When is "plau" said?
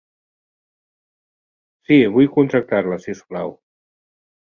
3.33-3.59